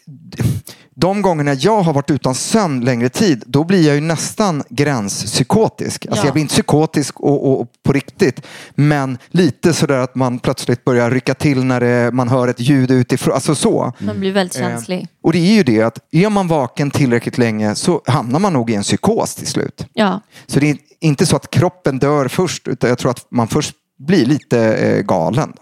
[0.95, 6.07] de gångerna jag har varit utan sömn längre tid, då blir jag ju nästan gränspsykotisk.
[6.07, 6.27] Alltså Ja.
[6.27, 10.85] jag blir inte psykotisk och, och, och på riktigt, men lite sådär att man plötsligt
[10.85, 13.35] börjar rycka till när det, man hör ett ljud utifrån.
[13.35, 13.93] Alltså så.
[13.99, 15.09] Man blir väldigt Eh, känslig.
[15.23, 18.71] Och det är ju det att är man vaken tillräckligt länge så hamnar man nog
[18.71, 19.87] i en psykos till slut.
[19.93, 20.21] Ja.
[20.47, 23.75] Så det är inte så att kroppen dör först, utan jag tror att man först
[23.99, 25.53] blir lite eh, galen.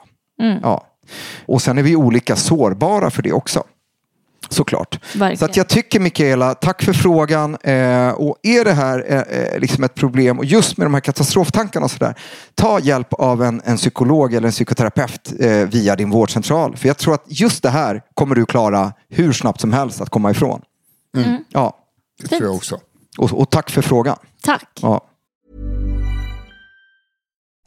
[0.62, 0.84] Ja.
[1.46, 3.64] Och sen är vi olika sårbara för det också.
[4.48, 5.00] Såklart.
[5.14, 5.38] Verkligen.
[5.38, 7.54] Så att jag tycker Mikaela, tack för frågan.
[7.54, 11.00] Eh, och är det här eh, eh, liksom ett problem och just med de här
[11.00, 12.14] katastroftankarna och sådär.
[12.54, 16.76] Ta hjälp av en, en psykolog eller en psykoterapeut eh, via din vårdcentral.
[16.76, 20.10] För jag tror att just det här kommer du klara hur snabbt som helst att
[20.10, 20.60] komma ifrån.
[21.48, 21.78] Ja.
[22.22, 22.80] Det tror jag också.
[23.18, 24.16] Och, och tack för frågan.
[24.42, 24.68] Tack.
[24.82, 25.07] Ja.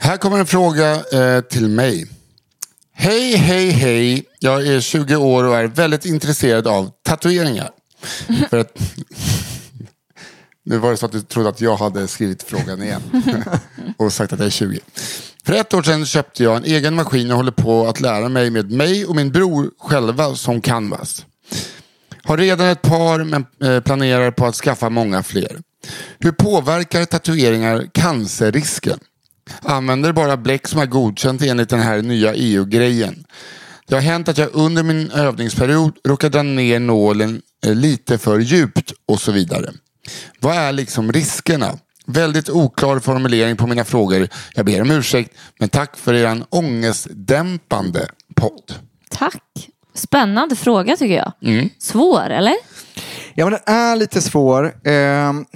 [0.00, 2.06] Här kommer en fråga eh, till mig.
[2.94, 4.24] Hej, hej, hej.
[4.38, 7.70] Jag är 20 år och är väldigt intresserad av tatueringar.
[8.50, 8.78] För att...
[10.64, 13.02] Nu var det så att du trodde att jag hade skrivit frågan igen.
[13.96, 14.80] och sagt att jag är 20.
[15.44, 18.50] För ett år sedan köpte jag en egen maskin och håller på att lära mig
[18.50, 21.26] med mig och min bror själva som canvas.
[22.22, 25.60] Har redan ett par men eh, planerar på att skaffa många fler.
[26.18, 28.98] Hur påverkar tatueringar cancerrisken?
[29.62, 33.24] Använder bara bläck som är godkänt enligt den här nya EU-grejen.
[33.86, 38.38] Det har hänt att jag under min övningsperiod råkar dra ner nålen eh, lite för
[38.38, 39.72] djupt och så vidare.
[40.40, 41.78] Vad är liksom riskerna?
[42.06, 44.28] Väldigt oklar formulering på mina frågor.
[44.54, 48.74] Jag ber om ursäkt, men tack för er ångestdämpande podd.
[49.10, 49.68] Tack.
[49.94, 51.32] Spännande fråga tycker jag.
[51.42, 51.68] Mm.
[51.78, 52.54] Svår, eller?
[53.34, 54.88] Ja, men den är lite svår.
[54.88, 55.46] Ehm,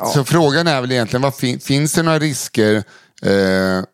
[0.00, 2.82] och, Så frågan är väl egentligen, vad fin- finns det några risker eh,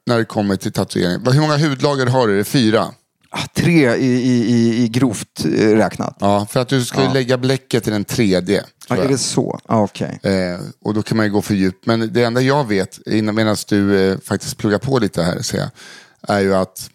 [0.07, 1.33] när det kommer till tatuering?
[1.33, 2.33] Hur många hudlager har du?
[2.35, 2.87] Är det fyra?
[3.33, 6.16] ah, tre i, i, i, grovt eh, räknat.
[6.20, 7.12] Ja, för att du ska Ja.
[7.12, 8.64] lägga bläcket i den tredje.
[8.88, 9.61] Ja, är det så?
[9.66, 10.20] Ah, Okej.
[10.22, 11.87] Eh, och då kan man ju gå för djupt.
[11.87, 15.59] Men det enda jag vet, innan- medan du eh, faktiskt pluggar på lite här, ser
[15.59, 15.68] jag,
[16.37, 16.90] är ju att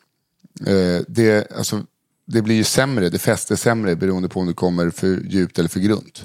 [0.67, 1.81] eh, det, alltså,
[2.27, 5.69] det blir ju sämre, det fäster sämre beroende på om du kommer för djupt eller
[5.69, 6.23] för grunt.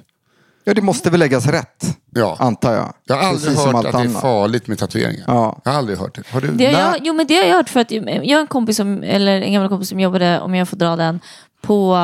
[0.70, 2.36] Ja, det måste väl läggas rätt, Ja.
[2.38, 2.92] antar jag.
[3.04, 4.22] Jag har aldrig Precis hört att det är annat.
[4.22, 5.24] farligt med tatueringar.
[5.26, 5.60] Ja.
[5.64, 6.22] Jag har aldrig hört det.
[6.32, 6.48] Har du?
[6.48, 8.76] Det har jag, jo, men det har jag hört för att jag har en kompis
[8.76, 11.20] som, eller en gammal kompis som jobbade, om jag får dra den,
[11.62, 11.94] på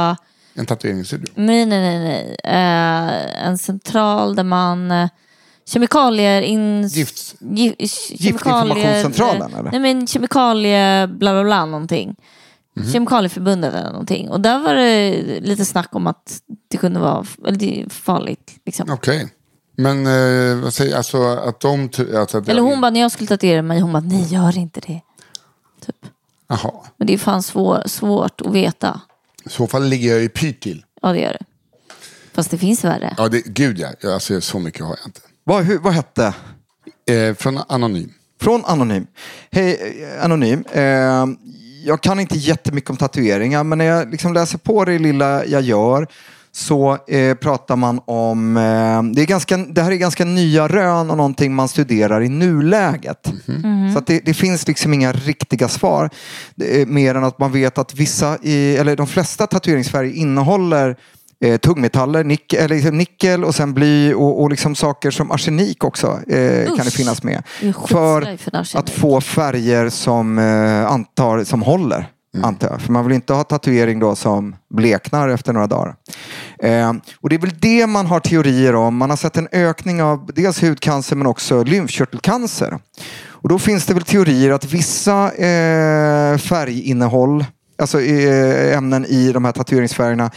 [0.55, 1.27] En tatueringsstudio?
[1.35, 1.99] Nej, nej, nej.
[1.99, 2.37] nej.
[2.45, 4.91] Eh, en central där man...
[4.91, 5.09] eh,
[5.69, 6.43] kemikalier...
[6.43, 7.35] In, Gift.
[7.41, 7.75] gi,
[8.11, 9.71] Giftinformationscentralen, eller?
[9.71, 11.07] Nej, men kemikalie...
[11.07, 12.17] Bla, bla, bla, någonting.
[12.77, 12.93] Mhm.
[12.93, 14.29] Kemikalieförbundet eller någonting.
[14.31, 18.53] Och där var det lite snack om att det kunde vara eller det är farligt.
[18.67, 18.91] Liksom.
[18.91, 19.29] Okej.
[19.77, 21.89] Men eh, vad säger alltså att de...
[21.89, 24.59] tu- Alltså, att Eller hon bara, när jag skulle tatuera mig, hon bara, nej gör
[24.59, 25.01] inte det.
[25.87, 25.97] Typ.
[26.49, 26.71] Jaha.
[26.97, 29.01] Men det är fan svår, svårt att veta.
[29.45, 30.85] I så fall ligger jag i pyrt till.
[31.03, 31.45] Ja, det gör det.
[32.35, 33.15] Fast det finns värre.
[33.19, 33.89] Ja, det, gud ja.
[34.01, 35.21] Ja, Alltså, så mycket har jag inte.
[35.45, 36.35] Vad, hur, vad hette?
[37.11, 38.13] Eh, från Anonym.
[38.41, 39.07] Från Anonym.
[39.51, 40.65] Hej eh, Anonym.
[40.73, 40.83] Eh,
[41.87, 45.63] jag kan inte jättemycket om tatueringar men när jag liksom läser på det lilla jag
[45.63, 46.07] gör
[46.53, 51.11] så eh, pratar man om, eh, det, är ganska, det här är ganska nya rön
[51.11, 53.33] och någonting man studerar i nuläget.
[53.93, 56.11] Så att det, det finns liksom inga riktiga svar.
[56.55, 60.97] Det är mer än att man vet att vissa, i, eller de flesta tatueringsfärger innehåller
[61.47, 65.85] eh, tungmetaller, nick, eller liksom nickel och sen bly och, och liksom saker som arsenik
[65.85, 67.43] också eh, kan det finnas med.
[67.89, 72.07] För för att få färger som, eh, antar, som håller.
[72.43, 72.81] Antar jag.
[72.81, 75.95] För man vill inte ha tatuering då som bleknar efter några dagar.
[76.59, 78.97] Eh, och det är väl det man har teorier om.
[78.97, 82.79] Man har sett en ökning av dels hudcancer men också lymfkörtelcancer.
[83.29, 87.45] Och då finns det väl teorier att vissa eh, färginnehåll,
[87.79, 90.31] alltså eh, ämnen i de här tatueringsfärgerna,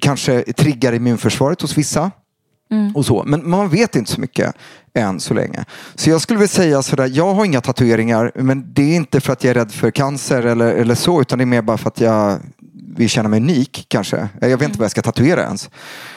[0.00, 2.10] kanske triggar immunförsvaret hos vissa.
[2.94, 3.22] Och så.
[3.26, 4.54] Men man vet inte så mycket
[4.94, 5.64] än så länge.
[5.94, 9.32] Så jag skulle vilja säga sådär, jag har inga tatueringar men det är inte för
[9.32, 11.88] att jag är rädd för cancer eller, eller så utan det är mer bara för
[11.88, 12.38] att jag
[12.96, 14.28] vill känna mig unik kanske.
[14.40, 15.70] Jag vet inte vad jag ska tatuera ens.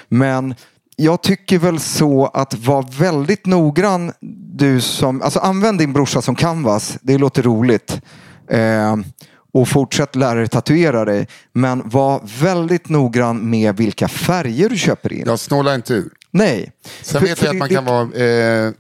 [0.09, 0.55] Men
[0.95, 4.11] jag tycker väl så att vara väldigt noggrann
[4.53, 8.01] du som, alltså använd din brorsa som canvas, det låter roligt.
[8.49, 8.95] Eh,
[9.55, 11.27] och fortsätt lära dig tatuera dig.
[11.53, 15.23] Men var väldigt noggrann med vilka färger du köper in.
[15.25, 16.09] Jag snålar inte ur.
[16.31, 16.71] Nej.
[17.01, 18.01] Sen För- vet jag att man det- kan vara
[18.65, 18.71] eh,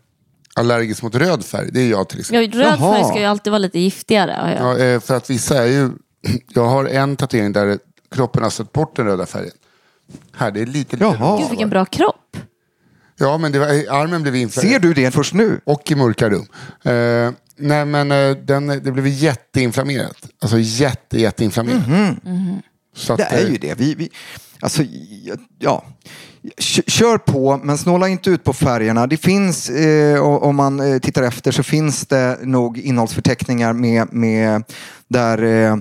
[0.55, 1.69] allergisk mot röd färg.
[1.71, 2.59] Det är jag till exempel.
[2.59, 2.93] Ja, röd Jaha.
[2.93, 4.31] färg ska ju alltid vara lite giftigare.
[4.41, 4.79] har jag.
[4.79, 5.89] Ja, eh, för att vissa är ju...
[6.47, 7.79] Jag har en tatuering där
[8.15, 9.51] kroppen har satt bort den röda färgen.
[10.37, 11.37] Här, det är lite, lite Jaha.
[11.39, 12.37] Gud vilken bra kropp.
[13.17, 14.73] Ja, men det var, armen blev inflammerad.
[14.73, 15.59] Ser du det först nu?
[15.63, 16.45] Och i mörka rum.
[16.83, 20.17] Eh, nej, men eh, den, det blev jätteinflammerat.
[20.41, 21.83] Alltså jätte, jätteinflammerat.
[22.95, 23.73] Så att, Det är eh, ju det.
[23.73, 24.09] Vi, vi,
[24.59, 24.83] alltså,
[25.59, 25.85] ja.
[26.87, 29.07] Kör på, men snåla inte ut på färgerna.
[29.07, 34.63] Det finns, eh, om man eh, tittar efter, så finns det nog innehållsförteckningar med, med
[35.07, 35.77] där eh,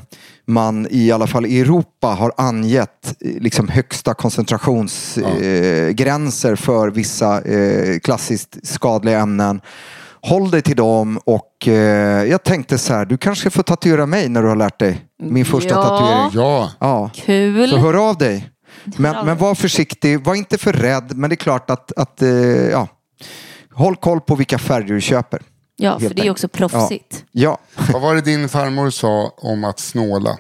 [0.46, 6.88] man i alla fall i Europa har angett eh, liksom högsta koncentrationsgränser eh, gränser för
[6.88, 9.60] vissa eh, klassiskt skadliga ämnen.
[10.28, 14.28] Håll dig till dem och eh, jag tänkte så här, du kanske får tatuera mig
[14.28, 15.82] när du har lärt dig min första Ja.
[15.82, 16.30] tatuering.
[16.34, 17.10] Ja, Ja.
[17.14, 17.70] Kul.
[17.70, 18.50] Så hör av dig.
[18.84, 21.16] Men, men var försiktig, var inte för rädd.
[21.16, 22.88] Men det är klart att, att eh, ja.
[23.72, 25.42] håll koll på vilka färger du köper.
[25.76, 27.24] ja, för helt det är ju också proffsigt.
[27.32, 27.58] Ja,
[27.92, 30.36] vad var det din farmor sa om att snåla?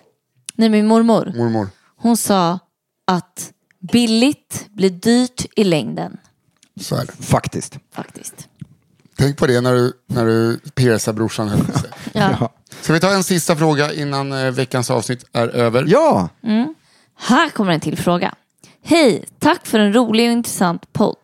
[0.56, 1.68] Nej, min mormor, Mormor.
[1.96, 2.58] hon sa
[3.06, 3.50] att
[3.92, 6.16] billigt blir dyrt i längden.
[6.80, 7.24] Så är det.
[7.24, 7.78] faktiskt.
[7.94, 8.48] Faktiskt.
[9.16, 11.50] Tänk på det när du, när du piercar brorsan.
[12.12, 12.52] Ja.
[12.80, 15.84] Ska vi ta en sista fråga innan eh, veckans avsnitt är över?
[15.88, 16.28] Ja,
[17.16, 18.34] Här kommer en till fråga.
[18.82, 21.16] Hej, tack för en rolig och intressant podd.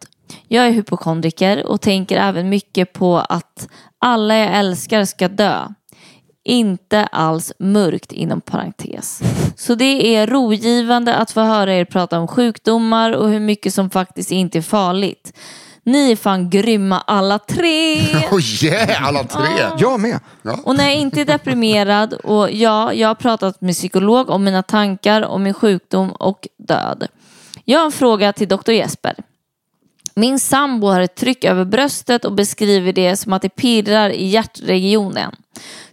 [0.49, 5.69] Jag är hypokondriker och tänker även mycket på att alla jag älskar ska dö.
[6.45, 9.23] Inte alls mörkt inom parentes.
[9.57, 13.91] Så det är rogivande att få höra er prata om sjukdomar och hur mycket som
[13.91, 15.33] faktiskt inte är farligt.
[15.85, 17.97] Ni är fan grymma alla tre!
[18.31, 19.43] Oh yeah, alla tre!
[19.79, 20.21] jag med.
[20.65, 24.63] Och när jag inte är deprimerad och ja, jag har pratat med psykolog om mina
[24.63, 27.07] tankar om min sjukdom och död.
[27.65, 29.15] Jag har en fråga till doktor Jesper.
[30.15, 34.27] Min sambo har ett tryck över bröstet och beskriver det som att det pirrar i
[34.27, 35.37] hjärtregionen.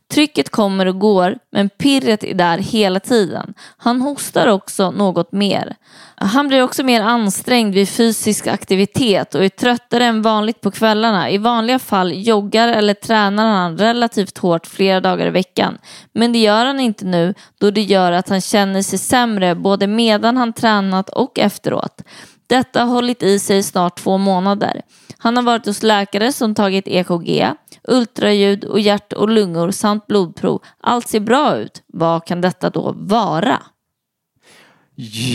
[0.09, 3.53] Trycket kommer och går, men pirret är där hela tiden.
[3.77, 5.75] Han hostar också något mer.
[6.15, 11.29] Han blir också mer ansträngd vid fysisk aktivitet och är tröttare än vanligt på kvällarna.
[11.29, 15.77] I vanliga fall joggar eller tränar han relativt hårt flera dagar i veckan.
[16.13, 19.87] Men det gör han inte nu då det gör att han känner sig sämre både
[19.87, 22.01] medan han tränat och efteråt.
[22.47, 24.81] Detta har hållit i sig i snart två månader.
[25.17, 27.53] Han har varit hos läkare som tagit EKG,
[27.87, 30.61] ultraljud och hjärt och lungor samt blodprov.
[30.81, 31.81] Allt ser bra ut.
[31.87, 33.61] Vad kan detta då vara?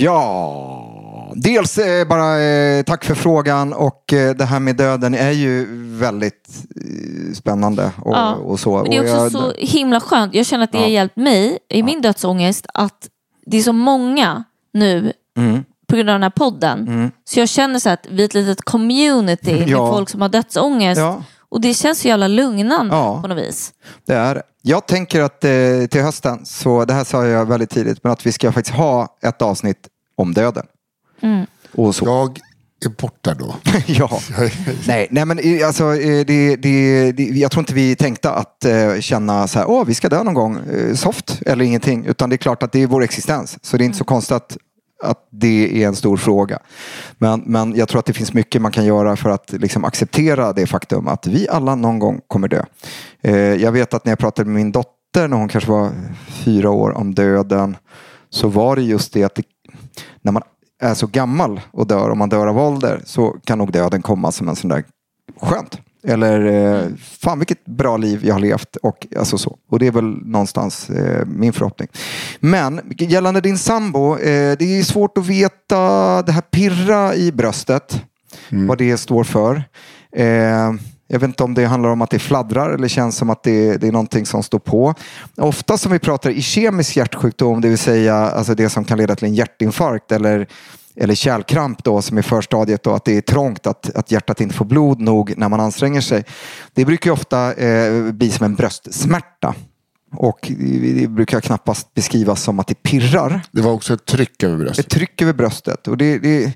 [0.00, 5.30] Ja, dels eh, bara eh, tack för frågan och eh, det här med döden är
[5.30, 5.66] ju
[5.98, 8.82] väldigt eh, spännande och, Ja, och så.
[8.82, 10.34] Men det är också jag- så himla skönt.
[10.34, 10.90] Jag känner att det har Ja.
[10.90, 13.08] hjälpt mig i min dödsångest att
[13.46, 15.64] det är så många nu Mm.
[15.88, 17.10] på grund av den här podden.
[17.24, 19.92] Så jag känner så att vi är ett litet community med Ja.
[19.92, 21.00] folk som har dödsångest.
[21.52, 23.20] Och det känns så jävla lugnande Ja.
[23.22, 23.72] på något vis.
[24.06, 24.42] Det är.
[24.62, 25.50] Jag tänker att eh,
[25.90, 29.18] till hösten, så det här sa jag väldigt tidigt, men att vi ska faktiskt ha
[29.22, 30.66] ett avsnitt om döden.
[31.22, 31.46] Mm.
[31.74, 32.04] Och så.
[32.04, 32.40] Jag
[32.84, 33.54] är borta då.
[33.86, 34.20] ja.
[34.86, 38.64] Nej, nej, men eh, alltså, eh, det, det, det, jag tror inte vi tänkte att
[38.64, 42.06] eh, känna så här, åh, vi ska dö någon gång, eh, soft eller ingenting.
[42.06, 43.58] Utan det är klart att det är vår existens.
[43.62, 44.56] Så det är inte så konstigt att,
[45.02, 46.58] att det är en stor fråga.
[47.18, 50.52] Men, men jag tror att det finns mycket man kan göra för att liksom, acceptera
[50.52, 52.62] det faktum att vi alla någon gång kommer dö.
[53.22, 55.90] Eh, jag vet att när jag pratade med min dotter när hon kanske var
[56.28, 57.76] fyra år om döden
[58.30, 59.42] så var det just det att det,
[60.22, 60.42] när man
[60.82, 64.32] är så gammal och dör, om man dör av ålder, så kan nog döden komma
[64.32, 64.84] som en sån där
[65.40, 65.80] skönt.
[66.04, 66.88] Eller eh,
[67.20, 68.76] fan vilket bra liv jag har levt.
[68.76, 69.58] Och, alltså så.
[69.70, 71.88] och det är väl någonstans eh, min förhoppning.
[72.40, 78.02] Men gällande din sambo, eh, det är svårt att veta det här pirra i bröstet.
[78.48, 79.64] Vad det står för.
[80.16, 80.72] Eh,
[81.08, 83.76] jag vet inte om det handlar om att det fladdrar eller känns som att det,
[83.76, 84.94] det är någonting som står på.
[85.36, 89.16] Ofta som vi pratar i kemisk hjärtsjukdom, det vill säga alltså det som kan leda
[89.16, 90.46] till en hjärtinfarkt eller,
[90.96, 94.54] eller kärlkramp då, som är förstadiet, då, att det är trångt, att, att hjärtat inte
[94.54, 96.24] får blod nog när man anstränger sig.
[96.72, 99.54] Det brukar ju ofta eh, bli som en bröstsmärta.
[100.16, 100.52] Och
[100.92, 104.86] det brukar knappast beskrivas som att det pirrar Det var också ett tryck över bröstet.
[104.86, 105.88] ett tryck över bröstet.
[105.88, 106.52] Och det, det,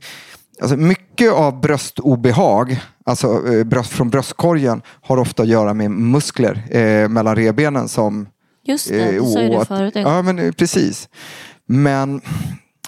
[0.60, 6.76] alltså mycket av bröstobehag, alltså eh, bröst, från bröstkorgen, har ofta att göra med muskler
[6.76, 8.28] eh, mellan revbenen som...
[8.64, 9.92] Just det, du sa ju det förut.
[9.94, 11.08] Ja, men eh, precis.
[11.66, 12.20] Men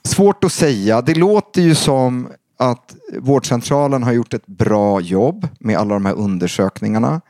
[0.09, 1.03] svårt att säga.
[1.03, 6.15] Det låter ju som att vårdcentralen har gjort ett bra jobb med alla de här
[6.15, 7.21] undersökningarna.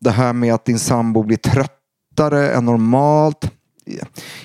[0.00, 3.50] Det här med att din sambo blir tröttare än normalt.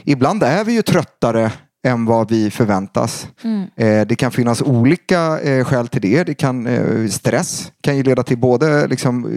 [0.04, 1.52] Ibland är vi ju tröttare
[1.86, 3.28] än vad vi förväntas.
[3.76, 6.24] Eh, det kan finnas olika eh, skäl till det.
[6.24, 9.28] det kan, eh, stress kan ju leda till både liksom,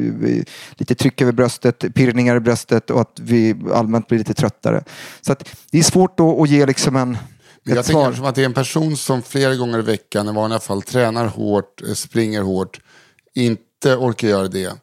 [0.70, 4.84] lite tryck över bröstet, pirrningar i bröstet och att vi allmänt blir lite tröttare.
[5.20, 5.36] Så
[5.70, 7.16] det är svårt att ge liksom en,
[7.74, 8.12] Jag ett tänker svar.
[8.12, 11.26] som att det är en person som flera gånger i veckan i vanliga fall tränar
[11.26, 12.80] hårt, eh, springer hårt,
[13.34, 14.64] inte orkar göra det.
[14.64, 14.74] Eh,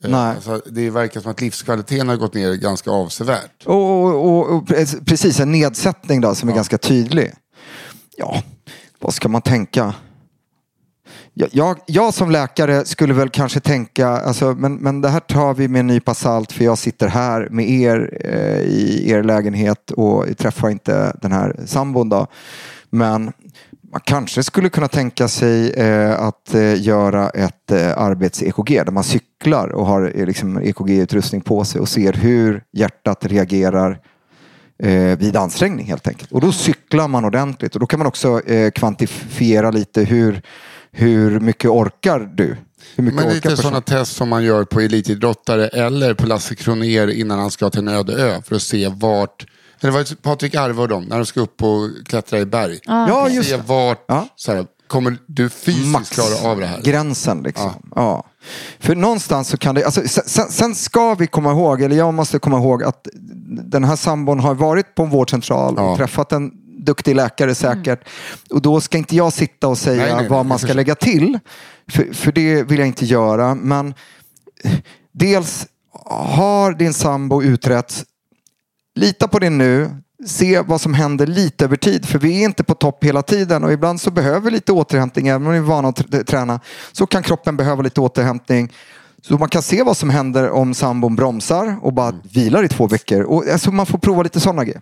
[0.00, 0.34] Nej.
[0.34, 3.66] Alltså, det verkar som att livskvaliteten har gått ner ganska avsevärt.
[3.66, 7.32] Och, och, och, och pre- precis, en nedsättning då som är ganska tydlig.
[8.16, 8.42] Ja,
[8.98, 9.94] vad ska man tänka?
[11.34, 15.68] Jag, jag, som läkare skulle väl kanske tänka, alltså, men, men det här tar vi
[15.68, 20.38] med en nypa salt för jag sitter här med er eh, i er lägenhet och
[20.38, 22.26] träffar inte den här sambon då.
[22.90, 23.32] Men
[23.92, 29.04] man kanske skulle kunna tänka sig eh, att eh, göra ett eh, arbets-EKG där man
[29.04, 34.00] cyklar och har eh, liksom, EKG-utrustning på sig och ser hur hjärtat reagerar
[34.78, 36.32] eh, vid ansträngning helt enkelt.
[36.32, 40.42] Och då cyklar man ordentligt och då kan man också eh, kvantifiera lite hur,
[40.94, 42.56] hur mycket orkar du?
[42.96, 46.54] Hur mycket Men orkar lite sådana test som man gör på elitidrottare eller på Lasse
[46.54, 49.46] Kronér innan han ska till en öde ö för att se vart,
[49.80, 52.78] eller var det Patrik Arve och dem, när de ska upp och klättra i berg.
[52.86, 54.28] Ja, just se vart, Ja.
[54.36, 56.80] så här, kommer du fysiskt klara av det här?
[56.82, 57.90] gränsen liksom.
[57.94, 58.24] Ja.
[58.80, 62.38] För någonstans så kan det, alltså, sen, sen ska vi komma ihåg, eller jag måste
[62.38, 63.08] komma ihåg att
[63.48, 66.50] den här sambon har varit på en vårdcentral och träffat en
[66.84, 68.00] duktig läkare säkert.
[68.50, 70.76] Och då ska inte jag sitta och säga Nej, nej, nej, vad man ska förstår.
[70.76, 71.38] lägga till.
[71.90, 73.54] För, för det vill jag inte göra.
[73.54, 73.94] Men
[75.12, 75.66] dels
[76.10, 78.04] har din sambo utretts.
[78.94, 79.90] Lita på det nu.
[80.26, 82.06] Se vad som händer lite över tid.
[82.08, 85.28] För vi är inte på topp hela tiden och ibland så behöver vi lite återhämtning.
[85.28, 86.60] Även om vi är vana att tr- träna
[86.92, 88.72] så kan kroppen behöva lite återhämtning.
[89.22, 92.86] Så man kan se vad som händer om sambon bromsar och bara vilar i två
[92.86, 93.22] veckor.
[93.22, 94.80] Och, alltså, man får prova lite sådana grejer.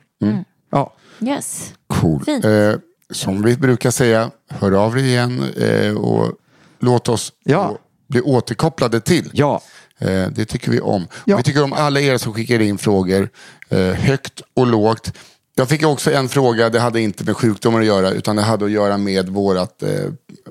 [0.73, 0.95] Ja.
[1.21, 1.73] Yes.
[1.87, 2.25] Cool.
[2.25, 2.45] Fint.
[2.45, 2.73] Eh,
[3.11, 6.33] som vi brukar säga, hör av dig igen eh, och
[6.81, 7.79] låt oss Ja.
[8.09, 9.31] bli återkopplade till.
[9.33, 9.63] Ja.
[9.99, 11.07] Eh, det tycker vi om.
[11.25, 11.37] Ja.
[11.37, 13.29] Vi tycker om alla er som skickar in frågor,
[13.69, 15.13] eh, högt och lågt.
[15.55, 18.65] Jag fick också en fråga, det hade inte med sjukdomar att göra, utan det hade
[18.65, 19.89] att göra med vårt eh,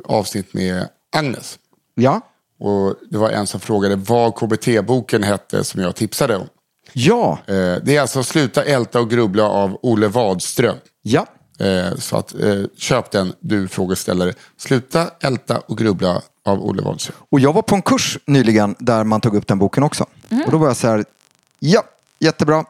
[0.06, 1.60] avsnitt med Agnes.
[1.96, 2.22] Ja.
[2.60, 6.48] Och det var en som frågade vad KBT-boken hette som jag tipsade om.
[6.94, 7.40] Ja.
[7.48, 10.76] Eh, det är alltså Sluta älta och grubbla av Olle Wadström.
[11.02, 11.26] Ja.
[11.60, 14.34] Eh, så att, eh, köp den, du frågeställare.
[14.58, 17.16] Sluta älta och grubbla av Olle Wadström.
[17.30, 20.06] Och jag var på en kurs nyligen där man tog upp den boken också.
[20.46, 21.06] Och då var jag så här,
[21.60, 21.84] ja,
[22.20, 22.66] jättebra.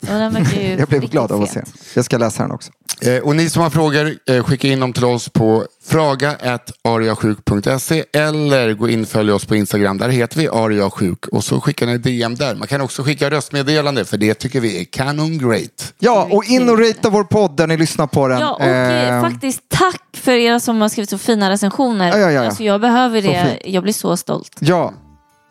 [0.78, 1.62] Jag blev glad av att se.
[1.94, 2.72] Jag ska läsa den också.
[3.02, 8.74] Eh, och ni som har frågor, eh, skicka in dem till oss på fraga.ariasjuk.se eller
[8.74, 9.98] gå in och följ oss på Instagram.
[9.98, 12.54] Där heter vi ariasjuk och så skickar ni DM där.
[12.54, 15.94] Man kan också skicka röstmeddelande för det tycker vi är kanon great.
[15.98, 18.40] Ja, och in och ratea vår podd där ni lyssnar på den.
[18.40, 22.08] Ja, och eh, Eh, faktiskt tack för er som har skrivit så fina recensioner.
[22.08, 22.44] Ja, ja, ja.
[22.44, 23.58] Alltså, jag behöver det.
[23.64, 24.56] Jag blir så stolt.
[24.58, 24.92] Ja,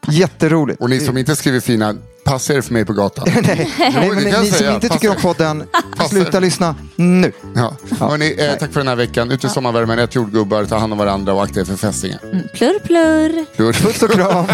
[0.07, 0.81] jätteroligt.
[0.81, 1.95] Och ni som inte skriver fina,
[2.25, 3.27] passa er för mig på gatan.
[3.43, 3.69] Nej,
[4.09, 5.63] men ni, ni som inte tycker om podden,
[6.09, 7.31] sluta lyssna nu.
[7.55, 7.75] Ja.
[7.99, 9.31] Hörrni, eh, tack för den här veckan.
[9.31, 12.19] Ut i sommarvärmen, ät jordgubbar, ta hand om varandra och akta er för fästingar.
[12.23, 12.47] Mm.
[12.53, 13.45] Plurr, plurr.
[13.57, 13.81] Puss.
[13.81, 14.45] Puss och kram.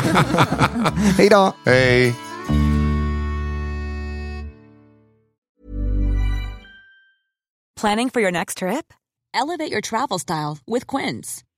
[1.18, 1.54] Hej då.
[1.66, 2.16] Hej.
[7.82, 8.93] Planning for your next trip?
[9.34, 11.43] Elevate your travel style with Quince.